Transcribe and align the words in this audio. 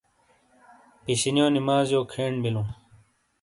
پِشِینیو 1.03 1.47
نمازیو 1.55 2.01
کھین 2.11 2.33
بِیلوں۔ 2.41 2.67